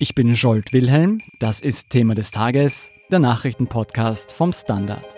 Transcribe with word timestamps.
Ich 0.00 0.14
bin 0.14 0.36
Scholt 0.36 0.72
Wilhelm, 0.72 1.20
das 1.40 1.60
ist 1.60 1.90
Thema 1.90 2.14
des 2.14 2.30
Tages, 2.30 2.92
der 3.10 3.18
Nachrichtenpodcast 3.18 4.30
vom 4.30 4.52
Standard. 4.52 5.16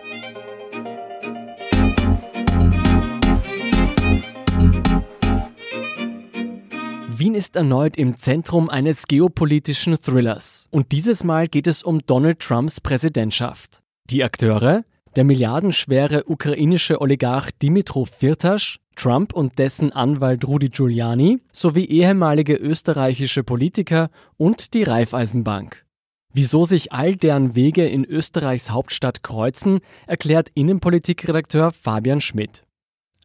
Wien 7.11 7.35
ist 7.35 7.56
erneut 7.56 7.98
im 7.98 8.16
Zentrum 8.16 8.71
eines 8.71 9.06
geopolitischen 9.06 10.01
Thrillers. 10.01 10.66
Und 10.71 10.93
dieses 10.93 11.25
Mal 11.25 11.49
geht 11.49 11.67
es 11.67 11.83
um 11.83 11.99
Donald 12.07 12.41
Trumps 12.41 12.81
Präsidentschaft. 12.81 13.83
Die 14.09 14.25
Akteure? 14.25 14.85
Der 15.15 15.25
milliardenschwere 15.25 16.25
ukrainische 16.25 17.03
Oligarch 17.03 17.51
Dimitro 17.51 18.07
Firtasch, 18.07 18.81
Trump 19.01 19.32
und 19.32 19.59
dessen 19.59 19.93
Anwalt 19.95 20.46
Rudi 20.46 20.69
Giuliani 20.69 21.41
sowie 21.53 21.87
ehemalige 21.87 22.55
österreichische 22.55 23.43
Politiker 23.43 24.11
und 24.37 24.75
die 24.75 24.83
Raiffeisenbank. 24.83 25.87
Wieso 26.34 26.66
sich 26.66 26.93
all 26.93 27.16
deren 27.16 27.55
Wege 27.57 27.88
in 27.88 28.05
Österreichs 28.05 28.71
Hauptstadt 28.71 29.23
kreuzen, 29.23 29.80
erklärt 30.07 30.51
Innenpolitikredakteur 30.52 31.71
Fabian 31.71 32.21
Schmidt. 32.21 32.66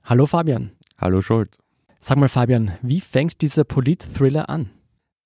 Hallo 0.05 0.25
Fabian. 0.25 0.71
Hallo 0.97 1.21
Scholt. 1.21 1.57
Sag 1.99 2.19
mal 2.19 2.29
Fabian, 2.29 2.71
wie 2.81 3.01
fängt 3.01 3.41
dieser 3.41 3.65
Polit-Thriller 3.65 4.49
an? 4.49 4.69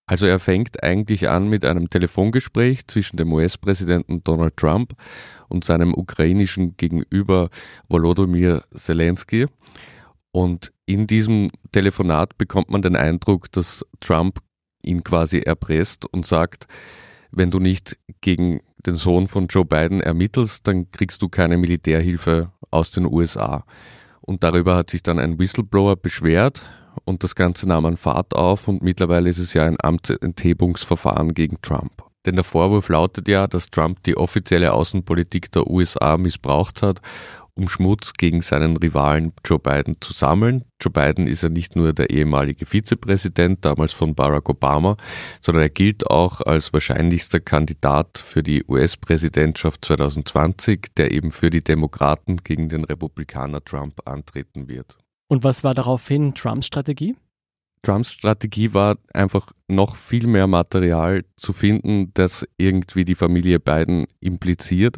Also 0.08 0.26
er 0.26 0.40
fängt 0.40 0.81
eigentlich 0.81 1.30
an 1.30 1.48
mit 1.48 1.64
einem 1.64 1.92
Telefongespräch 1.92 2.88
zwischen 2.88 3.18
dem 3.18 3.31
US-Präsidenten 3.31 4.23
Donald 4.23 4.58
Trump 4.58 4.94
und 5.48 5.64
seinem 5.64 5.94
ukrainischen 5.94 6.76
Gegenüber 6.76 7.50
Volodymyr 7.88 8.64
Zelensky. 8.76 9.45
Und 10.32 10.72
in 10.86 11.08
diesem 11.08 11.50
Telefonat 11.72 12.38
bekommt 12.38 12.70
man 12.70 12.82
den 12.82 12.96
Eindruck, 12.96 13.52
dass 13.52 13.86
Trump 14.00 14.40
ihn 14.84 15.04
quasi 15.04 15.40
erpresst 15.40 16.06
und 16.06 16.26
sagt, 16.26 16.68
wenn 17.32 17.52
du 17.52 17.60
nicht 17.60 17.98
gegen 18.22 18.62
den 18.86 18.96
Sohn 18.96 19.28
von 19.28 19.48
Joe 19.48 19.66
Biden 19.66 20.02
ermittelst, 20.02 20.68
dann 20.68 20.90
kriegst 20.92 21.22
du 21.22 21.30
keine 21.30 21.58
Militärhilfe 21.58 22.52
aus 22.72 22.92
den 22.92 23.06
USA. 23.06 23.66
Und 24.22 24.44
darüber 24.44 24.76
hat 24.76 24.90
sich 24.90 25.03
dann 25.03 25.20
ein 25.20 25.40
Whistleblower 25.40 25.95
beschwert 25.95 26.62
und 27.06 27.23
das 27.23 27.36
Ganze 27.36 27.68
nahm 27.68 27.86
an 27.86 27.98
Fahrt 27.98 28.36
auf 28.36 28.68
und 28.68 28.81
mittlerweile 28.81 29.30
ist 29.30 29.38
es 29.38 29.53
ja 29.53 29.66
ein 29.66 29.78
Amtsenthebungsverfahren 29.81 31.34
gegen 31.34 31.62
Trump. 31.62 32.03
Denn 32.25 32.36
der 32.36 32.44
Vorwurf 32.44 32.90
lautet 32.90 33.28
ja, 33.28 33.48
dass 33.48 33.70
Trump 33.70 34.03
die 34.03 34.18
offizielle 34.18 34.73
Außenpolitik 34.73 35.52
der 35.52 35.68
USA 35.68 36.18
missbraucht 36.18 36.81
hat 36.81 37.02
um 37.60 37.68
Schmutz 37.68 38.14
gegen 38.14 38.42
seinen 38.42 38.78
Rivalen 38.78 39.34
Joe 39.46 39.60
Biden 39.60 39.98
zu 40.00 40.14
sammeln. 40.14 40.64
Joe 40.82 40.92
Biden 40.92 41.28
ist 41.28 41.44
ja 41.44 41.50
nicht 41.50 41.76
nur 41.76 41.92
der 41.94 42.10
ehemalige 42.10 42.66
Vizepräsident, 42.66 43.66
damals 43.66 43.92
von 43.92 44.16
Barack 44.16 44.50
Obama, 44.50 44.96
sondern 45.42 45.64
er 45.64 45.70
gilt 45.70 46.10
auch 46.10 46.40
als 46.42 46.72
wahrscheinlichster 46.72 47.42
Kandidat 47.42 48.18
für 48.18 48.42
die 48.42 48.64
US-Präsidentschaft 48.68 49.84
2020, 49.84 50.88
der 50.96 51.12
eben 51.12 51.32
für 51.32 51.50
die 51.50 51.64
Demokraten 51.64 52.38
gegen 52.38 52.70
den 52.70 52.86
Republikaner 52.86 53.64
Trump 53.64 54.08
antreten 54.08 54.70
wird. 54.70 54.98
Und 55.28 55.44
was 55.44 55.64
war 55.64 55.76
daraufhin 55.76 56.34
Trumps 56.34 56.68
Strategie? 56.68 57.16
Trumps 57.82 58.12
Strategie 58.12 58.74
war 58.74 58.98
einfach 59.14 59.52
noch 59.68 59.96
viel 59.96 60.28
mehr 60.28 60.48
Material 60.48 61.24
zu 61.36 61.54
finden, 61.54 62.12
das 62.14 62.46
irgendwie 62.58 63.06
die 63.06 63.16
Familie 63.16 63.60
Biden 63.60 64.08
impliziert 64.22 64.98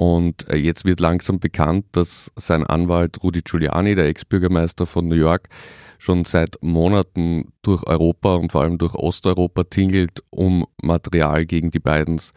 und 0.00 0.48
äh, 0.48 0.56
jetzt 0.56 0.86
wird 0.86 0.98
langsam 0.98 1.40
bekannt, 1.40 1.84
dass 1.92 2.32
sein 2.34 2.64
Anwalt 2.64 3.22
Rudy 3.22 3.42
Giuliani, 3.42 3.94
der 3.94 4.06
Ex-Bürgermeister 4.06 4.86
von 4.86 5.06
New 5.06 5.14
York, 5.14 5.50
schon 5.98 6.24
seit 6.24 6.56
Monaten 6.62 7.52
durch 7.60 7.86
Europa 7.86 8.36
und 8.36 8.50
vor 8.50 8.62
allem 8.62 8.78
durch 8.78 8.94
Osteuropa 8.94 9.64
tingelt, 9.64 10.22
um 10.30 10.66
Material 10.80 11.44
gegen 11.44 11.70
die 11.70 11.80
Bidens 11.80 12.32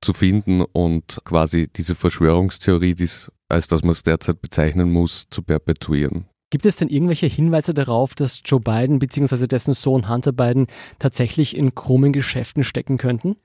zu 0.00 0.12
finden 0.12 0.62
und 0.62 1.20
quasi 1.24 1.68
diese 1.68 1.94
Verschwörungstheorie, 1.94 2.96
als 3.48 3.68
dass 3.68 3.82
man 3.82 3.92
es 3.92 4.02
derzeit 4.02 4.42
bezeichnen 4.42 4.90
muss, 4.90 5.28
zu 5.30 5.42
perpetuieren. 5.42 6.24
Gibt 6.50 6.66
es 6.66 6.74
denn 6.74 6.88
irgendwelche 6.88 7.28
Hinweise 7.28 7.74
darauf, 7.74 8.16
dass 8.16 8.42
Joe 8.44 8.58
Biden 8.58 8.98
bzw. 8.98 9.46
dessen 9.46 9.74
Sohn 9.74 10.08
Hunter 10.08 10.32
Biden 10.32 10.66
tatsächlich 10.98 11.56
in 11.56 11.76
krummen 11.76 12.12
Geschäften 12.12 12.64
stecken 12.64 12.98
könnten? 12.98 13.36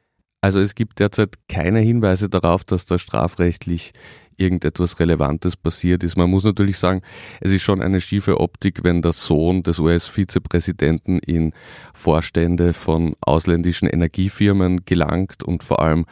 Also 0.41 0.59
es 0.59 0.73
gibt 0.73 0.99
derzeit 0.99 1.35
keine 1.49 1.79
Hinweise 1.79 2.29
darauf, 2.29 2.63
dass 2.63 2.85
da 2.85 2.97
strafrechtlich 2.97 3.91
irgendetwas 4.37 4.99
Relevantes 4.99 5.57
passiert 5.57 6.03
ist. 6.03 6.17
Man 6.17 6.29
muss 6.29 6.45
natürlich 6.45 6.77
sagen, 6.77 7.01
es 7.41 7.51
ist 7.51 7.61
schon 7.61 7.81
eine 7.81 7.99
schiefe 7.99 8.39
Optik, 8.39 8.83
wenn 8.83 9.01
der 9.01 9.11
Sohn 9.11 9.63
des 9.63 9.79
US-Vizepräsidenten 9.79 11.19
in 11.19 11.51
Vorstände 11.93 12.73
von 12.73 13.15
ausländischen 13.19 13.89
Energiefirmen 13.89 14.85
gelangt 14.85 15.43
und 15.43 15.63
vor 15.63 15.81
allem 15.81 16.05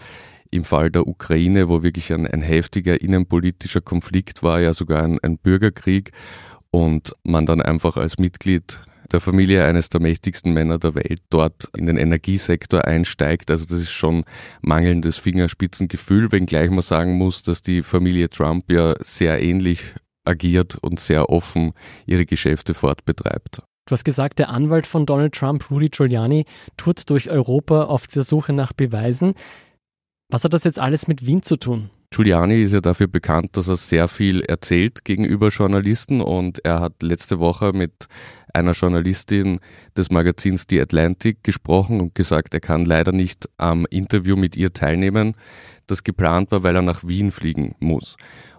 im 0.51 0.65
Fall 0.65 0.91
der 0.91 1.07
Ukraine, 1.07 1.69
wo 1.69 1.83
wirklich 1.83 2.11
ein, 2.13 2.27
ein 2.27 2.41
heftiger 2.41 3.01
innenpolitischer 3.01 3.81
Konflikt 3.81 4.44
war, 4.44 4.59
ja 4.59 4.73
sogar 4.73 5.03
ein, 5.03 5.19
ein 5.21 5.38
Bürgerkrieg 5.38 6.11
und 6.69 7.13
man 7.23 7.45
dann 7.45 7.61
einfach 7.61 7.97
als 7.97 8.17
Mitglied 8.17 8.79
der 9.12 9.22
Familie 9.22 9.66
eines 9.66 9.90
der 9.90 10.01
mächtigsten 10.01 10.53
Männer 10.53 10.78
der 10.78 10.95
Welt 10.95 11.22
dort 11.29 11.69
in 11.75 11.85
den 11.85 11.97
Energiesektor 11.97 12.85
einsteigt. 12.85 13.51
Also 13.51 13.66
das 13.66 13.79
ist 13.79 13.91
schon 13.91 14.23
mangelndes 14.62 15.18
Fingerspitzengefühl, 15.18 16.31
wenngleich 16.31 16.69
man 16.69 16.81
sagen 16.81 17.18
muss, 17.18 17.44
dass 17.44 17.62
die 17.62 17.84
Familie 17.84 18.29
Trump 18.29 18.72
ja 18.72 18.95
sehr 19.00 19.41
ähnlich 19.41 19.94
agiert 20.25 20.75
und 20.75 21.00
sehr 21.00 21.29
offen 21.29 21.73
ihre 22.06 22.25
Geschäfte 22.25 22.73
fortbetreibt. 22.73 23.62
Du 23.88 23.91
hast 23.91 24.03
gesagt, 24.03 24.40
der 24.40 24.50
Anwalt 24.50 24.85
von 24.85 25.06
Donald 25.06 25.34
Trump, 25.34 25.72
Rudy 25.72 25.88
Giuliani, 25.88 26.45
tut 26.75 27.09
durch 27.09 27.29
Europa 27.29 27.85
auf 27.85 28.06
der 28.07 28.24
Suche 28.24 28.51
nach 28.51 28.74
Beweisen. 28.74 29.34
Was 30.29 30.44
hat 30.44 30.53
das 30.53 30.66
jetzt 30.66 30.79
alles 30.79 31.07
mit 31.07 31.25
Wien 31.25 31.41
zu 31.41 31.56
tun? 31.56 31.89
Giuliani 32.09 32.63
ist 32.63 32.73
ja 32.73 32.79
dafür 32.79 33.07
bekannt, 33.07 33.57
dass 33.57 33.68
er 33.68 33.75
sehr 33.75 34.07
viel 34.07 34.41
erzählt 34.41 35.03
gegenüber 35.03 35.50
Journalisten 35.50 36.22
und 36.22 36.63
er 36.63 36.79
hat 36.79 37.03
letzte 37.03 37.40
Woche 37.40 37.73
mit 37.73 38.07
einer 38.53 38.72
Journalistin 38.72 39.59
des 39.95 40.09
Magazins 40.09 40.66
The 40.69 40.81
Atlantic 40.81 41.44
gesprochen 41.44 42.00
und 42.00 42.16
gesagt, 42.16 42.53
er 42.53 42.59
kann 42.62 42.85
leider 42.85 43.12
nicht 43.12 43.50
am 43.57 43.85
Interview 43.90 44.35
mit 44.35 44.56
ihr 44.56 44.73
teilnehmen, 44.73 45.35
das 45.85 46.03
geplant 46.03 46.51
war, 46.51 46.63
weil 46.63 46.75
er 46.75 46.81
nach 46.81 47.03
Wien 47.06 47.31
fliegen 47.31 47.75
muss. 47.79 48.16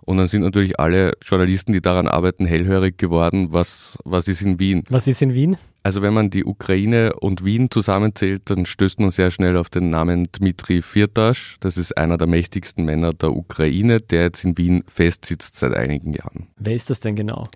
Und 0.08 0.16
dann 0.16 0.26
sind 0.26 0.40
natürlich 0.40 0.80
alle 0.80 1.12
Journalisten, 1.22 1.74
die 1.74 1.82
daran 1.82 2.08
arbeiten, 2.08 2.46
hellhörig 2.46 2.96
geworden, 2.96 3.48
was, 3.50 3.98
was 4.06 4.26
ist 4.26 4.40
in 4.40 4.58
Wien. 4.58 4.84
Was 4.88 5.06
ist 5.06 5.20
in 5.20 5.34
Wien? 5.34 5.58
Also 5.82 6.00
wenn 6.00 6.14
man 6.14 6.30
die 6.30 6.46
Ukraine 6.46 7.12
und 7.20 7.44
Wien 7.44 7.70
zusammenzählt, 7.70 8.48
dann 8.48 8.64
stößt 8.64 9.00
man 9.00 9.10
sehr 9.10 9.30
schnell 9.30 9.58
auf 9.58 9.68
den 9.68 9.90
Namen 9.90 10.32
Dmitri 10.32 10.80
Firtasch. 10.80 11.58
Das 11.60 11.76
ist 11.76 11.98
einer 11.98 12.16
der 12.16 12.26
mächtigsten 12.26 12.86
Männer 12.86 13.12
der 13.12 13.36
Ukraine, 13.36 14.00
der 14.00 14.22
jetzt 14.22 14.44
in 14.44 14.56
Wien 14.56 14.82
festsitzt 14.88 15.56
seit 15.56 15.74
einigen 15.74 16.14
Jahren. 16.14 16.46
Wer 16.56 16.74
ist 16.74 16.88
das 16.88 17.00
denn 17.00 17.14
genau? 17.14 17.46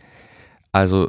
Also 0.72 1.08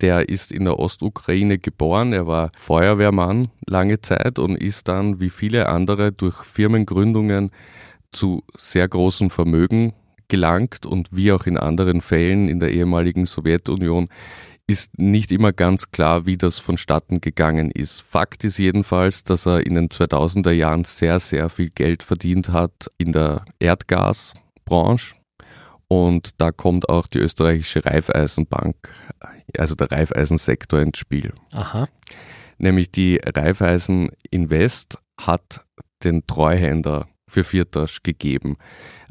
der 0.00 0.28
ist 0.28 0.52
in 0.52 0.64
der 0.64 0.78
Ostukraine 0.78 1.58
geboren, 1.58 2.12
er 2.12 2.28
war 2.28 2.52
Feuerwehrmann 2.56 3.48
lange 3.66 4.00
Zeit 4.00 4.38
und 4.38 4.54
ist 4.54 4.86
dann 4.86 5.18
wie 5.18 5.30
viele 5.30 5.68
andere 5.68 6.12
durch 6.12 6.44
Firmengründungen 6.44 7.50
zu 8.12 8.44
sehr 8.56 8.86
großem 8.86 9.30
Vermögen 9.30 9.92
gelangt 10.34 10.84
und 10.84 11.10
wie 11.12 11.30
auch 11.30 11.46
in 11.46 11.56
anderen 11.56 12.00
Fällen 12.00 12.48
in 12.48 12.58
der 12.58 12.72
ehemaligen 12.72 13.24
Sowjetunion 13.24 14.08
ist 14.66 14.98
nicht 14.98 15.30
immer 15.30 15.52
ganz 15.52 15.92
klar, 15.92 16.26
wie 16.26 16.36
das 16.36 16.58
vonstatten 16.58 17.20
gegangen 17.20 17.70
ist. 17.70 18.00
Fakt 18.00 18.42
ist 18.42 18.58
jedenfalls, 18.58 19.22
dass 19.22 19.46
er 19.46 19.64
in 19.64 19.74
den 19.74 19.90
2000er 19.90 20.50
Jahren 20.50 20.82
sehr, 20.82 21.20
sehr 21.20 21.50
viel 21.50 21.70
Geld 21.70 22.02
verdient 22.02 22.48
hat 22.48 22.90
in 22.98 23.12
der 23.12 23.44
Erdgasbranche. 23.60 25.14
Und 25.86 26.30
da 26.38 26.50
kommt 26.50 26.88
auch 26.88 27.06
die 27.06 27.18
österreichische 27.18 27.84
Raiffeisenbank, 27.84 28.74
also 29.56 29.76
der 29.76 29.92
Raiffeisensektor 29.92 30.80
ins 30.80 30.98
Spiel. 30.98 31.32
Aha. 31.52 31.88
Nämlich 32.58 32.90
die 32.90 33.20
Raiffeisen 33.22 34.10
Invest 34.30 34.98
hat 35.20 35.64
den 36.02 36.26
Treuhänder 36.26 37.06
für 37.34 37.44
Firtasch 37.44 38.02
gegeben. 38.02 38.56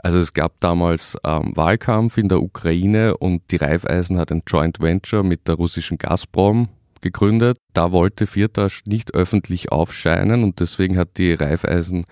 Also 0.01 0.17
es 0.17 0.33
gab 0.33 0.59
damals 0.59 1.17
ähm, 1.25 1.51
Wahlkampf 1.55 2.17
in 2.17 2.29
der 2.29 2.41
Ukraine 2.41 3.17
und 3.17 3.43
die 3.51 3.57
Raiffeisen 3.57 4.17
hat 4.17 4.31
ein 4.31 4.43
Joint 4.47 4.79
Venture 4.79 5.23
mit 5.23 5.47
der 5.47 5.55
russischen 5.55 5.97
Gazprom 5.97 6.69
gegründet. 7.01 7.57
Da 7.73 7.91
wollte 7.91 8.25
Firtasch 8.25 8.81
nicht 8.85 9.13
öffentlich 9.13 9.71
aufscheinen 9.71 10.43
und 10.43 10.59
deswegen 10.59 10.97
hat 10.97 11.17
die 11.17 11.33
Raiffeisen 11.33 12.05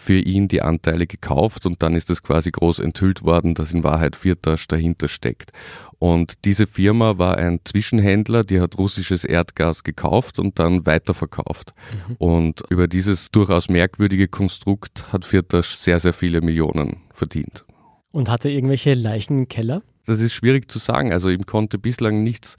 für 0.00 0.18
ihn 0.18 0.48
die 0.48 0.62
Anteile 0.62 1.06
gekauft 1.06 1.66
und 1.66 1.82
dann 1.82 1.94
ist 1.94 2.10
es 2.10 2.22
quasi 2.22 2.50
groß 2.50 2.80
enthüllt 2.80 3.22
worden, 3.22 3.54
dass 3.54 3.72
in 3.72 3.84
Wahrheit 3.84 4.16
Firtasch 4.16 4.66
dahinter 4.66 5.08
steckt. 5.08 5.52
Und 5.98 6.44
diese 6.44 6.66
Firma 6.66 7.18
war 7.18 7.36
ein 7.36 7.60
Zwischenhändler, 7.64 8.42
die 8.42 8.60
hat 8.60 8.78
russisches 8.78 9.24
Erdgas 9.24 9.84
gekauft 9.84 10.38
und 10.38 10.58
dann 10.58 10.86
weiterverkauft. 10.86 11.74
Mhm. 12.08 12.16
Und 12.16 12.62
über 12.70 12.88
dieses 12.88 13.30
durchaus 13.30 13.68
merkwürdige 13.68 14.26
Konstrukt 14.26 15.12
hat 15.12 15.24
Firtasch 15.24 15.74
sehr, 15.74 16.00
sehr 16.00 16.14
viele 16.14 16.40
Millionen 16.40 17.02
verdient. 17.12 17.64
Und 18.12 18.28
hatte 18.28 18.50
irgendwelche 18.50 18.94
Leichen 18.94 19.38
im 19.40 19.48
Keller? 19.48 19.82
Das 20.06 20.20
ist 20.20 20.32
schwierig 20.32 20.70
zu 20.70 20.78
sagen. 20.78 21.12
Also 21.12 21.28
ihm 21.28 21.46
konnte 21.46 21.78
bislang 21.78 22.24
nichts 22.24 22.56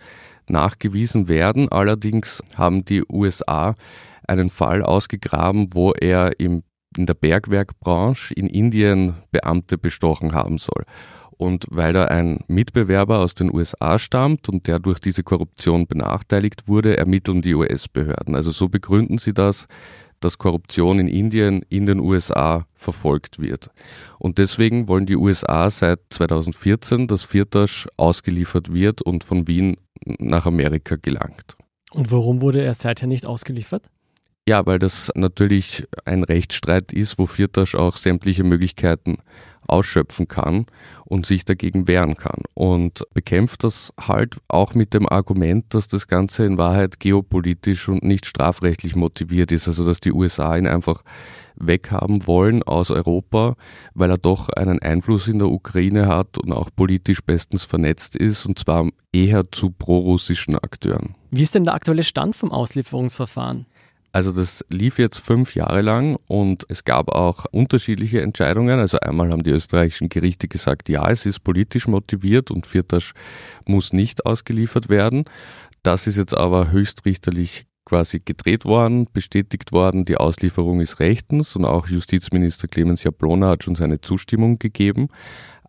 nachgewiesen 0.48 1.28
werden. 1.28 1.70
Allerdings 1.70 2.44
haben 2.56 2.86
die 2.86 3.04
USA 3.10 3.76
einen 4.28 4.50
Fall 4.50 4.84
ausgegraben, 4.84 5.74
wo 5.74 5.92
er 5.92 6.40
im, 6.40 6.64
in 6.98 7.06
der 7.06 7.14
Bergwerkbranche 7.14 8.34
in 8.34 8.48
Indien 8.48 9.16
Beamte 9.32 9.78
bestochen 9.78 10.34
haben 10.34 10.58
soll. 10.58 10.86
Und 11.38 11.66
weil 11.70 11.94
da 11.94 12.06
ein 12.06 12.42
Mitbewerber 12.48 13.20
aus 13.20 13.34
den 13.34 13.52
USA 13.52 13.98
stammt 13.98 14.48
und 14.48 14.68
der 14.68 14.78
durch 14.78 15.00
diese 15.00 15.24
Korruption 15.24 15.88
benachteiligt 15.88 16.68
wurde, 16.68 16.98
ermitteln 16.98 17.42
die 17.42 17.56
US-Behörden. 17.56 18.36
Also 18.36 18.52
so 18.52 18.70
begründen 18.70 19.18
sie 19.18 19.34
das, 19.34 19.68
dass 20.20 20.38
Korruption 20.38 21.00
in 21.00 21.08
Indien 21.08 21.64
in 21.68 21.88
den 21.88 22.00
USA 22.00 22.68
verfolgt 22.76 23.40
wird. 23.40 23.72
Und 24.20 24.38
deswegen 24.38 24.88
wollen 24.88 25.08
die 25.08 25.16
USA 25.16 25.70
seit 25.72 26.00
2014, 26.12 27.08
dass 27.08 27.24
Firtasch 27.24 27.88
ausgeliefert 27.98 28.72
wird 28.72 29.02
und 29.02 29.24
von 29.24 29.48
Wien 29.48 29.78
nach 30.06 30.46
Amerika 30.46 30.96
gelangt. 30.96 31.58
Und 31.92 32.12
warum 32.12 32.42
wurde 32.42 32.62
er 32.62 32.74
seither 32.76 33.08
nicht 33.08 33.26
ausgeliefert? 33.26 33.90
Ja, 34.48 34.66
weil 34.66 34.80
das 34.80 35.12
natürlich 35.16 35.88
ein 36.06 36.24
Rechtsstreit 36.24 36.92
ist, 36.94 37.20
wo 37.20 37.28
Firtasch 37.28 37.76
auch 37.76 37.96
sämtliche 37.96 38.44
Möglichkeiten 38.44 39.18
ausschöpfen 39.68 40.28
kann 40.28 40.66
und 41.06 41.26
sich 41.26 41.46
dagegen 41.46 41.88
wehren 41.88 42.18
kann. 42.18 42.42
Und 42.54 43.04
bekämpft 43.14 43.64
das 43.64 43.94
halt 44.00 44.38
auch 44.48 44.74
mit 44.74 44.94
dem 44.94 45.08
Argument, 45.08 45.66
dass 45.74 45.88
das 45.88 46.08
Ganze 46.08 46.46
in 46.46 46.58
Wahrheit 46.58 47.00
geopolitisch 47.00 47.88
und 47.88 48.04
nicht 48.04 48.26
strafrechtlich 48.26 48.96
motiviert 48.96 49.52
ist. 49.52 49.68
Also 49.68 49.86
dass 49.86 50.00
die 50.00 50.12
USA 50.12 50.58
ihn 50.58 50.68
einfach 50.68 51.04
weghaben 51.56 52.26
wollen 52.26 52.64
aus 52.64 52.92
Europa, 52.92 53.56
weil 53.94 54.10
er 54.10 54.18
doch 54.18 54.50
einen 54.50 54.82
Einfluss 54.82 55.28
in 55.28 55.40
der 55.40 55.50
Ukraine 55.50 56.08
hat 56.08 56.38
und 56.38 56.52
auch 56.52 56.70
politisch 56.76 57.22
bestens 57.22 57.64
vernetzt 57.64 58.16
ist, 58.16 58.46
und 58.46 58.58
zwar 58.58 58.90
eher 59.14 59.52
zu 59.52 59.70
prorussischen 59.70 60.58
Akteuren. 60.58 61.16
Wie 61.30 61.44
ist 61.44 61.54
denn 61.54 61.66
der 61.66 61.76
aktuelle 61.76 62.04
Stand 62.04 62.36
vom 62.36 62.52
Auslieferungsverfahren? 62.52 63.68
Also 64.14 64.34
das 64.34 64.66
lief 64.70 65.00
jetzt 65.00 65.20
fünf 65.20 65.56
Jahre 65.56 65.82
lang 65.82 66.18
und 66.28 66.66
es 66.68 66.84
gab 66.84 67.10
auch 67.10 67.46
unterschiedliche 67.52 68.22
Entscheidungen. 68.22 68.80
Also 68.80 69.00
einmal 69.00 69.32
haben 69.32 69.44
die 69.44 69.52
österreichischen 69.52 70.10
Gerichte 70.10 70.48
gesagt, 70.50 70.90
ja, 70.90 71.10
es 71.10 71.26
ist 71.26 71.44
politisch 71.44 71.88
motiviert 71.88 72.52
und 72.52 72.68
Viertasch 72.68 73.14
muss 73.66 73.94
nicht 73.94 74.26
ausgeliefert 74.26 74.90
werden. 74.90 75.24
Das 75.82 76.08
ist 76.08 76.18
jetzt 76.18 76.36
aber 76.36 76.72
höchstrichterlich 76.72 77.66
quasi 77.86 78.22
gedreht 78.24 78.66
worden, 78.66 79.08
bestätigt 79.12 79.72
worden, 79.72 80.06
die 80.06 80.18
Auslieferung 80.18 80.82
ist 80.82 81.00
rechtens 81.00 81.56
und 81.56 81.66
auch 81.66 81.88
Justizminister 81.88 82.68
Clemens 82.68 83.04
Jablona 83.04 83.50
hat 83.50 83.64
schon 83.64 83.76
seine 83.76 84.02
Zustimmung 84.02 84.60
gegeben 84.60 85.10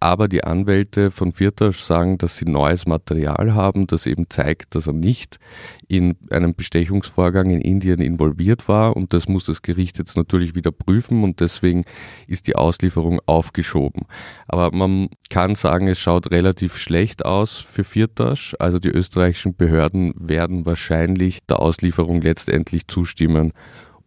aber 0.03 0.27
die 0.27 0.43
Anwälte 0.43 1.13
von 1.13 1.33
Firtasch 1.33 1.79
sagen, 1.79 2.19
dass 2.19 2.37
sie 2.37 2.45
neues 2.45 2.87
Material 2.87 3.55
haben, 3.55 3.87
das 3.87 4.07
eben 4.07 4.29
zeigt, 4.29 4.75
dass 4.75 4.89
er 4.89 4.93
nicht 4.93 5.39
in 5.87 6.17
einem 6.31 6.57
Bestechungsvorgang 6.57 7.51
in 7.51 7.61
Indien 7.61 8.01
involviert 8.01 8.67
war 8.67 8.97
und 8.97 9.13
das 9.13 9.29
muss 9.29 9.45
das 9.45 9.63
Gericht 9.63 9.99
jetzt 9.99 10.17
natürlich 10.17 10.57
wieder 10.57 10.73
prüfen 10.73 11.23
und 11.23 11.39
deswegen 11.39 11.85
ist 12.27 12.49
die 12.49 12.57
Auslieferung 12.57 13.21
aufgeschoben. 13.27 14.03
Aber 14.49 14.75
man 14.75 15.09
kann 15.31 15.55
sagen, 15.55 15.87
es 15.87 16.01
schaut 16.01 16.33
relativ 16.33 16.79
schlecht 16.79 17.25
aus 17.25 17.59
für 17.59 17.85
Firtasch, 17.85 18.57
also 18.59 18.81
die 18.81 18.91
österreichischen 18.91 19.55
Behörden 19.55 20.15
werden 20.17 20.67
wahrscheinlich 20.67 21.39
der 21.49 21.61
Auslieferung 21.61 22.21
letztendlich 22.23 22.89
zustimmen. 22.89 23.53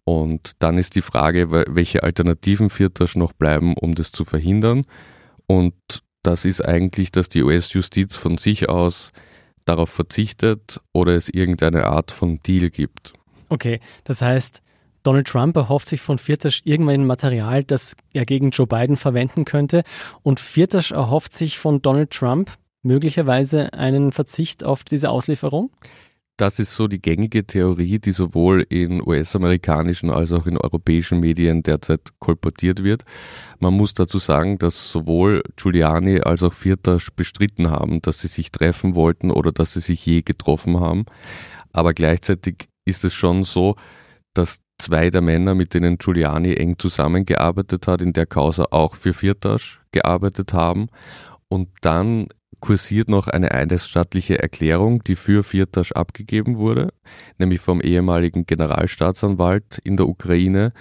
Und 0.03 0.51
dann 0.59 0.77
ist 0.77 0.95
die 0.95 1.01
Frage, 1.01 1.49
welche 1.49 2.03
Alternativen 2.03 2.69
Firtasch 2.69 3.15
noch 3.15 3.31
bleiben, 3.31 3.75
um 3.75 3.95
das 3.95 4.11
zu 4.11 4.25
verhindern. 4.25 4.85
Und 5.47 5.75
das 6.23 6.45
ist 6.45 6.61
eigentlich, 6.61 7.11
dass 7.11 7.29
die 7.29 7.43
US-Justiz 7.43 8.15
von 8.15 8.37
sich 8.37 8.69
aus 8.69 9.11
darauf 9.65 9.89
verzichtet 9.89 10.81
oder 10.93 11.15
es 11.15 11.29
irgendeine 11.29 11.85
Art 11.85 12.11
von 12.11 12.39
Deal 12.39 12.69
gibt. 12.69 13.13
Okay, 13.49 13.79
das 14.03 14.21
heißt, 14.21 14.61
Donald 15.03 15.27
Trump 15.27 15.55
erhofft 15.55 15.87
sich 15.87 16.01
von 16.01 16.17
Firtasch 16.17 16.61
irgendwann 16.63 17.01
ein 17.01 17.05
Material, 17.05 17.63
das 17.63 17.95
er 18.11 18.25
gegen 18.25 18.49
Joe 18.49 18.65
Biden 18.65 18.97
verwenden 18.97 19.45
könnte. 19.45 19.83
Und 20.23 20.39
Firtasch 20.39 20.91
erhofft 20.91 21.33
sich 21.33 21.59
von 21.59 21.81
Donald 21.81 22.09
Trump 22.09 22.51
möglicherweise 22.81 23.73
einen 23.73 24.11
Verzicht 24.11 24.63
auf 24.63 24.83
diese 24.83 25.09
Auslieferung? 25.09 25.71
Das 26.37 26.59
ist 26.59 26.73
so 26.73 26.89
die 26.89 27.01
gängige 27.01 27.45
Theorie, 27.45 27.97
die 27.97 28.11
sowohl 28.11 28.65
in 28.67 29.01
US-amerikanischen 29.01 30.09
als 30.09 30.33
auch 30.33 30.45
in 30.45 30.57
europäischen 30.57 31.21
Medien 31.21 31.63
derzeit 31.63 32.01
kolportiert 32.19 32.83
wird. 32.83 33.05
Man 33.59 33.73
muss 33.73 33.93
dazu 33.93 34.19
sagen, 34.19 34.57
dass 34.57 34.91
sowohl 34.91 35.43
Giuliani 35.55 36.19
als 36.19 36.43
auch 36.43 36.51
Firtasch 36.51 37.09
bestritten 37.15 37.71
haben, 37.71 38.01
dass 38.01 38.19
sie 38.19 38.27
sich 38.27 38.51
treffen 38.51 38.95
wollten 38.95 39.31
oder 39.31 39.53
dass 39.53 39.73
sie 39.73 39.79
sich 39.79 40.05
je 40.05 40.23
getroffen 40.23 40.81
haben. 40.81 41.05
Aber 41.71 41.93
gleichzeitig 41.93 42.67
ist 42.83 43.05
es 43.05 43.13
schon 43.13 43.45
so, 43.45 43.77
dass 44.33 44.59
zwei 44.77 45.09
der 45.11 45.21
Männer, 45.21 45.55
mit 45.55 45.73
denen 45.73 45.97
Giuliani 45.97 46.53
eng 46.55 46.77
zusammengearbeitet 46.77 47.87
hat, 47.87 48.01
in 48.01 48.11
der 48.11 48.25
Causa 48.25 48.65
auch 48.71 48.95
für 48.95 49.13
Firtasch 49.13 49.81
gearbeitet 49.91 50.51
haben. 50.51 50.87
Und 51.47 51.69
dann 51.79 52.27
kursiert 52.59 53.09
noch 53.09 53.27
eine 53.27 53.51
eidesstattliche 53.51 54.39
Erklärung, 54.39 55.03
die 55.03 55.15
für 55.15 55.43
Firtasch 55.43 55.91
abgegeben 55.91 56.57
wurde, 56.57 56.93
nämlich 57.37 57.61
vom 57.61 57.81
ehemaligen 57.81 58.45
Generalstaatsanwalt 58.45 59.79
in 59.83 59.97
der 59.97 60.07
Ukraine, 60.07 60.73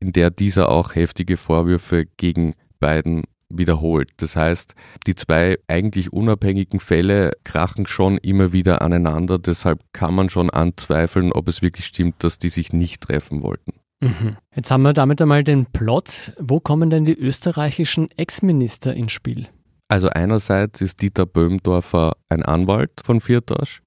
in 0.00 0.12
der 0.12 0.30
dieser 0.30 0.68
auch 0.68 0.94
heftige 0.94 1.36
Vorwürfe 1.36 2.06
gegen 2.16 2.54
Biden 2.80 3.24
wiederholt. 3.48 4.10
Das 4.18 4.36
heißt, 4.36 4.74
die 5.06 5.14
zwei 5.14 5.58
eigentlich 5.68 6.12
unabhängigen 6.12 6.80
Fälle 6.80 7.32
krachen 7.44 7.86
schon 7.86 8.18
immer 8.18 8.52
wieder 8.52 8.82
aneinander. 8.82 9.38
Deshalb 9.38 9.80
kann 9.92 10.14
man 10.14 10.30
schon 10.30 10.50
anzweifeln, 10.50 11.32
ob 11.32 11.48
es 11.48 11.62
wirklich 11.62 11.86
stimmt, 11.86 12.22
dass 12.24 12.38
die 12.38 12.50
sich 12.50 12.72
nicht 12.72 13.02
treffen 13.02 13.42
wollten. 13.42 13.72
Mhm. 14.00 14.36
Jetzt 14.54 14.70
haben 14.70 14.82
wir 14.82 14.92
damit 14.92 15.20
einmal 15.20 15.44
den 15.44 15.66
Plot. 15.66 16.32
Wo 16.38 16.60
kommen 16.60 16.90
denn 16.90 17.04
die 17.04 17.18
österreichischen 17.18 18.08
Ex-Minister 18.16 18.94
ins 18.94 19.12
Spiel? 19.12 19.48
Also 19.88 20.10
einerseits 20.10 20.82
ist 20.82 21.00
Dieter 21.00 21.24
Böhmdorfer 21.24 22.12
ein 22.28 22.42
Anwalt 22.42 22.90
von 23.02 23.22
Viertasch. 23.22 23.80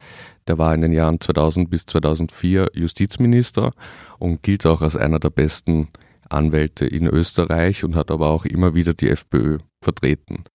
Der 0.48 0.58
war 0.58 0.74
in 0.74 0.82
den 0.82 0.92
Jahren 0.92 1.22
2000 1.22 1.70
bis 1.70 1.86
2004 1.86 2.72
Justizminister 2.74 3.72
und 4.18 4.42
gilt 4.42 4.66
auch 4.66 4.82
als 4.82 4.96
einer 4.96 5.20
der 5.20 5.30
besten 5.30 5.90
Anwälte 6.28 6.88
in 6.88 7.06
Österreich 7.06 7.84
und 7.84 7.96
hat 7.96 8.10
aber 8.10 8.30
auch 8.30 8.46
immer 8.46 8.74
wieder 8.74 8.96
die 8.96 9.10
FPÖ 9.10 9.60
vertreten. 9.84 10.46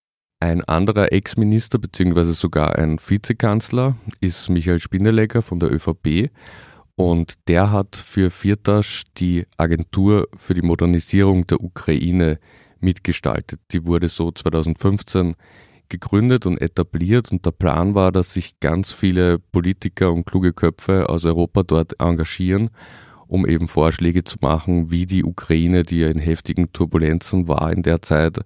Ein 0.40 0.64
anderer 0.64 1.12
Ex-Minister 1.12 1.78
bzw. 1.78 2.32
sogar 2.32 2.76
ein 2.76 2.98
Vizekanzler 2.98 3.96
ist 4.20 4.48
Michael 4.48 4.80
Spindelegger 4.80 5.42
von 5.42 5.60
der 5.60 5.72
ÖVP 5.72 6.30
und 6.96 7.34
der 7.48 7.70
hat 7.70 7.94
für 7.94 8.30
Viertasch 8.30 9.04
die 9.16 9.46
Agentur 9.56 10.28
für 10.36 10.54
die 10.54 10.62
Modernisierung 10.62 11.46
der 11.46 11.62
Ukraine 11.62 12.38
mitgestaltet. 12.86 13.60
Die 13.72 13.84
wurde 13.84 14.08
so 14.08 14.30
2015 14.30 15.34
gegründet 15.88 16.46
und 16.46 16.58
etabliert 16.58 17.30
und 17.30 17.44
der 17.44 17.50
Plan 17.50 17.94
war, 17.94 18.12
dass 18.12 18.32
sich 18.32 18.58
ganz 18.60 18.92
viele 18.92 19.38
Politiker 19.38 20.12
und 20.12 20.24
kluge 20.24 20.52
Köpfe 20.52 21.08
aus 21.08 21.24
Europa 21.24 21.62
dort 21.62 22.00
engagieren, 22.00 22.70
um 23.26 23.46
eben 23.46 23.68
Vorschläge 23.68 24.24
zu 24.24 24.38
machen, 24.40 24.90
wie 24.90 25.06
die 25.06 25.24
Ukraine, 25.24 25.82
die 25.82 25.98
ja 25.98 26.08
in 26.08 26.18
heftigen 26.18 26.72
Turbulenzen 26.72 27.48
war 27.48 27.72
in 27.72 27.82
der 27.82 28.02
Zeit, 28.02 28.38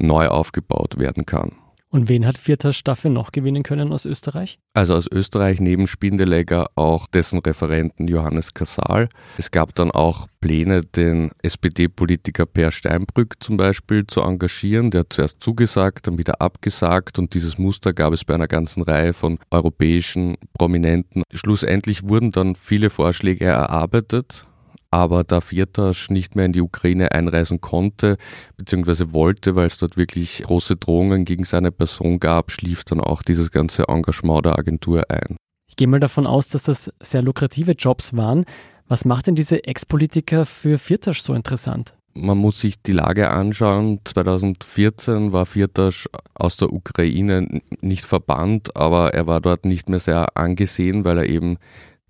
neu 0.00 0.28
aufgebaut 0.28 0.98
werden 0.98 1.26
kann. 1.26 1.52
Und 1.92 2.08
wen 2.08 2.24
hat 2.24 2.38
Vierter 2.38 2.72
Staffel 2.72 3.10
noch 3.10 3.32
gewinnen 3.32 3.64
können 3.64 3.92
aus 3.92 4.06
Österreich? 4.06 4.60
Also 4.74 4.94
aus 4.94 5.08
Österreich 5.10 5.60
neben 5.60 5.88
Spindelegger 5.88 6.68
auch 6.76 7.08
dessen 7.08 7.40
Referenten 7.40 8.06
Johannes 8.06 8.54
Kassal. 8.54 9.08
Es 9.38 9.50
gab 9.50 9.74
dann 9.74 9.90
auch 9.90 10.28
Pläne, 10.40 10.82
den 10.82 11.32
SPD-Politiker 11.42 12.46
Per 12.46 12.70
Steinbrück 12.70 13.34
zum 13.40 13.56
Beispiel 13.56 14.06
zu 14.06 14.20
engagieren. 14.20 14.92
Der 14.92 15.00
hat 15.00 15.12
zuerst 15.12 15.42
zugesagt, 15.42 16.06
dann 16.06 16.16
wieder 16.16 16.40
abgesagt 16.40 17.18
und 17.18 17.34
dieses 17.34 17.58
Muster 17.58 17.92
gab 17.92 18.12
es 18.12 18.24
bei 18.24 18.34
einer 18.34 18.48
ganzen 18.48 18.84
Reihe 18.84 19.12
von 19.12 19.40
europäischen 19.50 20.36
Prominenten. 20.56 21.24
Schlussendlich 21.34 22.08
wurden 22.08 22.30
dann 22.30 22.54
viele 22.54 22.90
Vorschläge 22.90 23.46
erarbeitet 23.46 24.46
aber 24.90 25.24
da 25.24 25.40
Firtasch 25.40 26.10
nicht 26.10 26.34
mehr 26.36 26.46
in 26.46 26.52
die 26.52 26.60
Ukraine 26.60 27.12
einreisen 27.12 27.60
konnte 27.60 28.16
bzw. 28.56 29.12
wollte, 29.12 29.54
weil 29.54 29.66
es 29.66 29.78
dort 29.78 29.96
wirklich 29.96 30.42
große 30.44 30.76
Drohungen 30.76 31.24
gegen 31.24 31.44
seine 31.44 31.70
Person 31.70 32.18
gab, 32.18 32.50
schlief 32.50 32.84
dann 32.84 33.00
auch 33.00 33.22
dieses 33.22 33.50
ganze 33.50 33.88
Engagement 33.88 34.46
der 34.46 34.58
Agentur 34.58 35.04
ein. 35.08 35.36
Ich 35.68 35.76
gehe 35.76 35.86
mal 35.86 36.00
davon 36.00 36.26
aus, 36.26 36.48
dass 36.48 36.64
das 36.64 36.92
sehr 37.00 37.22
lukrative 37.22 37.72
Jobs 37.72 38.16
waren. 38.16 38.44
Was 38.88 39.04
macht 39.04 39.28
denn 39.28 39.36
diese 39.36 39.62
Ex-Politiker 39.64 40.44
für 40.44 40.78
Firtasch 40.78 41.22
so 41.22 41.32
interessant? 41.32 41.94
Man 42.12 42.38
muss 42.38 42.58
sich 42.58 42.82
die 42.82 42.90
Lage 42.90 43.30
anschauen. 43.30 44.00
2014 44.04 45.32
war 45.32 45.46
Firtasch 45.46 46.08
aus 46.34 46.56
der 46.56 46.72
Ukraine 46.72 47.62
nicht 47.80 48.04
verbannt, 48.04 48.74
aber 48.74 49.14
er 49.14 49.28
war 49.28 49.40
dort 49.40 49.64
nicht 49.64 49.88
mehr 49.88 50.00
sehr 50.00 50.36
angesehen, 50.36 51.04
weil 51.04 51.18
er 51.18 51.26
eben 51.26 51.58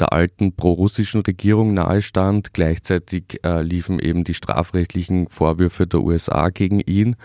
der 0.00 0.12
alten 0.12 0.54
pro-russischen 0.54 1.20
Regierung 1.22 1.74
nahestand. 1.74 2.52
Gleichzeitig 2.52 3.40
äh, 3.44 3.62
liefen 3.62 3.98
eben 3.98 4.24
die 4.24 4.34
strafrechtlichen 4.34 5.28
Vorwürfe 5.28 5.86
der 5.86 6.00
USA 6.00 6.48
gegen 6.50 6.80
ihn. 6.80 7.16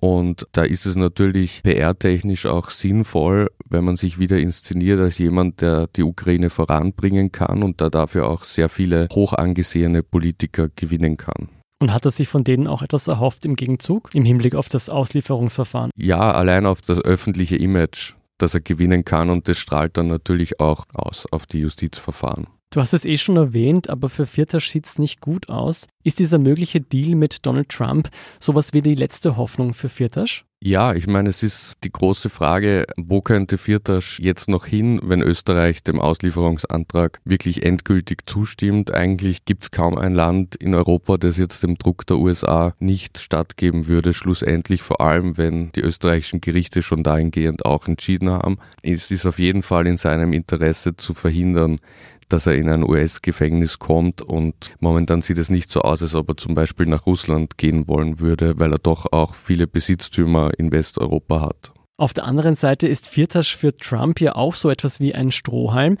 Und 0.00 0.46
da 0.52 0.62
ist 0.62 0.86
es 0.86 0.94
natürlich 0.94 1.62
PR-technisch 1.64 2.46
auch 2.46 2.70
sinnvoll, 2.70 3.48
wenn 3.68 3.84
man 3.84 3.96
sich 3.96 4.18
wieder 4.18 4.38
inszeniert 4.38 5.00
als 5.00 5.18
jemand, 5.18 5.60
der 5.60 5.88
die 5.88 6.04
Ukraine 6.04 6.50
voranbringen 6.50 7.32
kann 7.32 7.64
und 7.64 7.80
da 7.80 7.90
dafür 7.90 8.28
auch 8.28 8.44
sehr 8.44 8.68
viele 8.68 9.08
hoch 9.12 9.32
angesehene 9.32 10.04
Politiker 10.04 10.68
gewinnen 10.74 11.16
kann. 11.16 11.48
Und 11.80 11.92
hat 11.92 12.04
er 12.04 12.10
sich 12.10 12.28
von 12.28 12.44
denen 12.44 12.66
auch 12.66 12.82
etwas 12.82 13.08
erhofft 13.08 13.44
im 13.44 13.54
Gegenzug, 13.54 14.10
im 14.14 14.24
Hinblick 14.24 14.54
auf 14.54 14.68
das 14.68 14.88
Auslieferungsverfahren? 14.88 15.90
Ja, 15.96 16.32
allein 16.32 16.66
auf 16.66 16.80
das 16.80 17.00
öffentliche 17.00 17.56
Image, 17.56 18.14
das 18.38 18.54
er 18.54 18.60
gewinnen 18.60 19.04
kann 19.04 19.30
und 19.30 19.48
das 19.48 19.58
strahlt 19.58 19.96
dann 19.96 20.08
natürlich 20.08 20.60
auch 20.60 20.86
aus 20.92 21.26
auf 21.30 21.46
die 21.46 21.60
Justizverfahren. 21.60 22.46
Du 22.70 22.80
hast 22.80 22.92
es 22.92 23.06
eh 23.06 23.16
schon 23.16 23.36
erwähnt, 23.36 23.88
aber 23.88 24.10
für 24.10 24.26
Firtasch 24.26 24.68
sieht 24.68 24.84
es 24.84 24.98
nicht 24.98 25.22
gut 25.22 25.48
aus. 25.48 25.86
Ist 26.04 26.18
dieser 26.18 26.38
mögliche 26.38 26.82
Deal 26.82 27.14
mit 27.14 27.46
Donald 27.46 27.70
Trump 27.70 28.10
sowas 28.38 28.74
wie 28.74 28.82
die 28.82 28.94
letzte 28.94 29.38
Hoffnung 29.38 29.72
für 29.72 29.88
Firtasch? 29.88 30.44
Ja, 30.60 30.92
ich 30.92 31.06
meine, 31.06 31.28
es 31.28 31.44
ist 31.44 31.76
die 31.84 31.92
große 31.92 32.30
Frage, 32.30 32.84
wo 32.96 33.20
könnte 33.20 33.58
Firtasch 33.58 34.18
jetzt 34.18 34.48
noch 34.48 34.66
hin, 34.66 35.00
wenn 35.04 35.22
Österreich 35.22 35.84
dem 35.84 36.00
Auslieferungsantrag 36.00 37.20
wirklich 37.24 37.62
endgültig 37.62 38.26
zustimmt? 38.26 38.92
Eigentlich 38.92 39.44
gibt 39.44 39.62
es 39.62 39.70
kaum 39.70 39.96
ein 39.96 40.16
Land 40.16 40.56
in 40.56 40.74
Europa, 40.74 41.16
das 41.16 41.38
jetzt 41.38 41.62
dem 41.62 41.78
Druck 41.78 42.06
der 42.08 42.18
USA 42.18 42.74
nicht 42.80 43.18
stattgeben 43.18 43.86
würde, 43.86 44.12
schlussendlich 44.12 44.82
vor 44.82 45.00
allem, 45.00 45.38
wenn 45.38 45.70
die 45.72 45.80
österreichischen 45.80 46.40
Gerichte 46.40 46.82
schon 46.82 47.04
dahingehend 47.04 47.64
auch 47.64 47.86
entschieden 47.86 48.30
haben. 48.30 48.58
Es 48.82 49.12
ist 49.12 49.26
auf 49.26 49.38
jeden 49.38 49.62
Fall 49.62 49.86
in 49.86 49.96
seinem 49.96 50.32
Interesse 50.32 50.96
zu 50.96 51.14
verhindern, 51.14 51.78
dass 52.28 52.46
er 52.46 52.54
in 52.54 52.68
ein 52.68 52.82
US-Gefängnis 52.82 53.78
kommt 53.78 54.22
und 54.22 54.72
momentan 54.80 55.22
sieht 55.22 55.38
es 55.38 55.50
nicht 55.50 55.70
so 55.70 55.80
aus, 55.82 56.02
als 56.02 56.14
ob 56.14 56.28
er 56.28 56.36
zum 56.36 56.54
Beispiel 56.54 56.86
nach 56.86 57.06
Russland 57.06 57.58
gehen 57.58 57.88
wollen 57.88 58.20
würde, 58.20 58.58
weil 58.58 58.72
er 58.72 58.78
doch 58.78 59.12
auch 59.12 59.34
viele 59.34 59.66
Besitztümer 59.66 60.50
in 60.58 60.70
Westeuropa 60.70 61.40
hat. 61.40 61.72
Auf 61.96 62.14
der 62.14 62.24
anderen 62.24 62.54
Seite 62.54 62.86
ist 62.86 63.08
Viertasch 63.08 63.56
für 63.56 63.76
Trump 63.76 64.20
ja 64.20 64.36
auch 64.36 64.54
so 64.54 64.70
etwas 64.70 65.00
wie 65.00 65.14
ein 65.14 65.30
Strohhalm. 65.30 65.98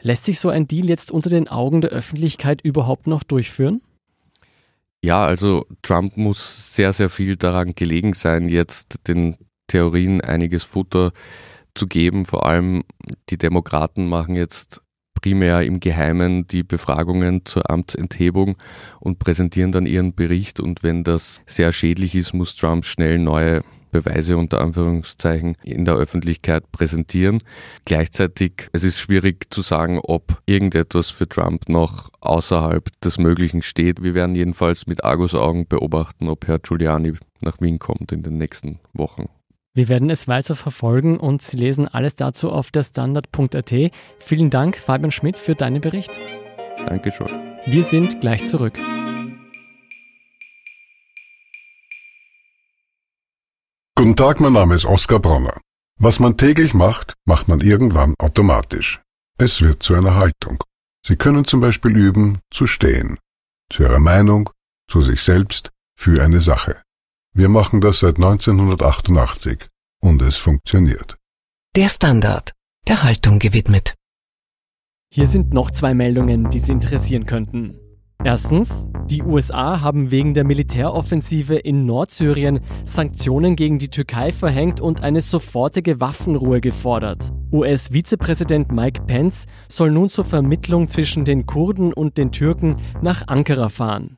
Lässt 0.00 0.24
sich 0.24 0.40
so 0.40 0.48
ein 0.48 0.66
Deal 0.66 0.86
jetzt 0.86 1.10
unter 1.10 1.30
den 1.30 1.48
Augen 1.48 1.80
der 1.80 1.90
Öffentlichkeit 1.90 2.60
überhaupt 2.62 3.06
noch 3.06 3.22
durchführen? 3.22 3.82
Ja, 5.02 5.24
also 5.24 5.66
Trump 5.82 6.16
muss 6.16 6.74
sehr, 6.74 6.94
sehr 6.94 7.10
viel 7.10 7.36
daran 7.36 7.74
gelegen 7.74 8.14
sein, 8.14 8.48
jetzt 8.48 9.06
den 9.06 9.36
Theorien 9.66 10.22
einiges 10.22 10.62
Futter 10.62 11.12
zu 11.74 11.86
geben. 11.86 12.24
Vor 12.24 12.46
allem 12.46 12.84
die 13.28 13.36
Demokraten 13.36 14.06
machen 14.06 14.34
jetzt 14.34 14.80
primär 15.24 15.62
im 15.62 15.80
Geheimen 15.80 16.46
die 16.46 16.62
Befragungen 16.62 17.46
zur 17.46 17.70
Amtsenthebung 17.70 18.58
und 19.00 19.18
präsentieren 19.18 19.72
dann 19.72 19.86
ihren 19.86 20.14
Bericht. 20.14 20.60
Und 20.60 20.82
wenn 20.82 21.02
das 21.02 21.40
sehr 21.46 21.72
schädlich 21.72 22.14
ist, 22.14 22.34
muss 22.34 22.54
Trump 22.56 22.84
schnell 22.84 23.18
neue 23.18 23.62
Beweise 23.90 24.36
unter 24.36 24.60
Anführungszeichen 24.60 25.56
in 25.62 25.86
der 25.86 25.94
Öffentlichkeit 25.94 26.70
präsentieren. 26.72 27.42
Gleichzeitig, 27.86 28.68
es 28.72 28.84
ist 28.84 28.98
schwierig 28.98 29.46
zu 29.48 29.62
sagen, 29.62 29.98
ob 30.02 30.42
irgendetwas 30.44 31.08
für 31.08 31.26
Trump 31.26 31.70
noch 31.70 32.10
außerhalb 32.20 32.90
des 33.00 33.16
Möglichen 33.16 33.62
steht. 33.62 34.02
Wir 34.02 34.12
werden 34.12 34.34
jedenfalls 34.34 34.86
mit 34.86 35.04
Argusaugen 35.04 35.66
beobachten, 35.66 36.28
ob 36.28 36.46
Herr 36.46 36.58
Giuliani 36.58 37.14
nach 37.40 37.62
Wien 37.62 37.78
kommt 37.78 38.12
in 38.12 38.22
den 38.22 38.36
nächsten 38.36 38.78
Wochen. 38.92 39.30
Wir 39.76 39.88
werden 39.88 40.08
es 40.08 40.28
weiter 40.28 40.54
verfolgen 40.54 41.18
und 41.18 41.42
Sie 41.42 41.56
lesen 41.56 41.88
alles 41.88 42.14
dazu 42.14 42.52
auf 42.52 42.70
der 42.70 42.84
Standard.at. 42.84 43.74
Vielen 44.20 44.48
Dank, 44.48 44.76
Fabian 44.76 45.10
Schmidt, 45.10 45.36
für 45.36 45.56
deinen 45.56 45.80
Bericht. 45.80 46.20
Dankeschön. 46.86 47.26
Wir 47.66 47.82
sind 47.82 48.20
gleich 48.20 48.44
zurück. 48.46 48.78
Guten 53.96 54.14
Tag, 54.14 54.38
mein 54.38 54.52
Name 54.52 54.76
ist 54.76 54.84
Oskar 54.84 55.18
Bronner. 55.18 55.60
Was 55.98 56.20
man 56.20 56.36
täglich 56.36 56.72
macht, 56.72 57.14
macht 57.24 57.48
man 57.48 57.60
irgendwann 57.60 58.14
automatisch. 58.18 59.00
Es 59.38 59.60
wird 59.60 59.82
zu 59.82 59.94
einer 59.94 60.14
Haltung. 60.14 60.62
Sie 61.04 61.16
können 61.16 61.44
zum 61.46 61.60
Beispiel 61.60 61.96
üben, 61.96 62.38
zu 62.52 62.68
stehen. 62.68 63.18
Zu 63.72 63.82
Ihrer 63.82 63.98
Meinung, 63.98 64.50
zu 64.88 65.00
sich 65.00 65.20
selbst, 65.20 65.70
für 65.96 66.22
eine 66.22 66.40
Sache. 66.40 66.80
Wir 67.36 67.48
machen 67.48 67.80
das 67.80 67.98
seit 67.98 68.16
1988 68.16 69.66
und 70.00 70.22
es 70.22 70.36
funktioniert. 70.36 71.16
Der 71.74 71.88
Standard, 71.88 72.52
der 72.86 73.02
Haltung 73.02 73.40
gewidmet. 73.40 73.96
Hier 75.12 75.26
sind 75.26 75.52
noch 75.52 75.72
zwei 75.72 75.94
Meldungen, 75.94 76.48
die 76.50 76.60
Sie 76.60 76.70
interessieren 76.70 77.26
könnten. 77.26 77.74
Erstens, 78.22 78.88
die 79.10 79.24
USA 79.24 79.80
haben 79.80 80.12
wegen 80.12 80.32
der 80.34 80.44
Militäroffensive 80.44 81.56
in 81.56 81.84
Nordsyrien 81.86 82.60
Sanktionen 82.84 83.56
gegen 83.56 83.80
die 83.80 83.90
Türkei 83.90 84.30
verhängt 84.30 84.80
und 84.80 85.02
eine 85.02 85.20
sofortige 85.20 86.00
Waffenruhe 86.00 86.60
gefordert. 86.60 87.32
US-Vizepräsident 87.50 88.70
Mike 88.70 89.02
Pence 89.08 89.46
soll 89.68 89.90
nun 89.90 90.08
zur 90.08 90.24
Vermittlung 90.24 90.88
zwischen 90.88 91.24
den 91.24 91.46
Kurden 91.46 91.92
und 91.92 92.16
den 92.16 92.30
Türken 92.30 92.76
nach 93.02 93.26
Ankara 93.26 93.70
fahren. 93.70 94.16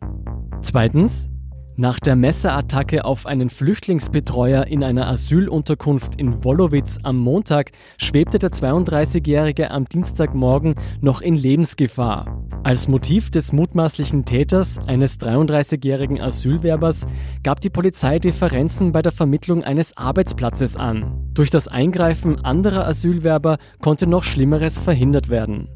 Zweitens, 0.61 1.30
nach 1.76 2.00
der 2.00 2.16
Messerattacke 2.16 3.04
auf 3.04 3.26
einen 3.26 3.50
Flüchtlingsbetreuer 3.50 4.66
in 4.66 4.83
einer 4.83 5.09
Asylunterkunft 5.09 6.18
in 6.18 6.42
Wolowitz 6.45 6.99
am 7.02 7.18
Montag 7.18 7.73
schwebte 7.99 8.38
der 8.38 8.50
32-Jährige 8.50 9.71
am 9.71 9.87
Dienstagmorgen 9.87 10.75
noch 11.00 11.21
in 11.21 11.35
Lebensgefahr. 11.35 12.42
Als 12.64 12.88
Motiv 12.88 13.30
des 13.30 13.52
mutmaßlichen 13.52 14.25
Täters, 14.25 14.78
eines 14.87 15.21
33-jährigen 15.21 16.21
Asylwerbers, 16.21 17.06
gab 17.42 17.61
die 17.61 17.71
Polizei 17.71 18.18
Differenzen 18.18 18.92
bei 18.92 19.02
der 19.02 19.12
Vermittlung 19.12 19.62
eines 19.62 19.97
Arbeitsplatzes 19.97 20.76
an. 20.76 21.30
Durch 21.35 21.50
das 21.50 21.68
Eingreifen 21.68 22.45
anderer 22.45 22.87
Asylwerber 22.87 23.59
konnte 23.80 24.06
noch 24.06 24.25
Schlimmeres 24.25 24.78
verhindert 24.78 25.28
werden. 25.28 25.68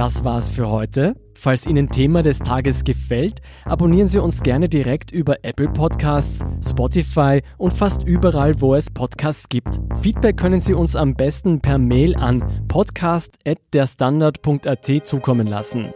Das 0.00 0.24
war's 0.24 0.48
für 0.48 0.70
heute. 0.70 1.14
Falls 1.34 1.66
Ihnen 1.66 1.90
Thema 1.90 2.22
des 2.22 2.38
Tages 2.38 2.84
gefällt, 2.84 3.42
abonnieren 3.66 4.08
Sie 4.08 4.18
uns 4.18 4.42
gerne 4.42 4.66
direkt 4.66 5.12
über 5.12 5.44
Apple 5.44 5.68
Podcasts, 5.68 6.42
Spotify 6.66 7.42
und 7.58 7.74
fast 7.74 8.02
überall, 8.04 8.58
wo 8.62 8.74
es 8.74 8.88
Podcasts 8.88 9.50
gibt. 9.50 9.78
Feedback 10.00 10.38
können 10.38 10.60
Sie 10.60 10.72
uns 10.72 10.96
am 10.96 11.12
besten 11.12 11.60
per 11.60 11.76
Mail 11.76 12.16
an 12.16 12.42
podcast.derstandard.at 12.68 15.06
zukommen 15.06 15.46
lassen. 15.46 15.92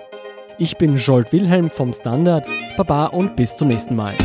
Ich 0.59 0.77
bin 0.77 0.97
Jolt 0.97 1.33
Wilhelm 1.33 1.71
vom 1.71 1.95
Standard. 1.95 2.47
Baba 2.77 3.07
und 3.07 3.37
bis 3.37 3.57
zum 3.57 3.69
nächsten 3.69 3.97
Mal. 3.97 4.17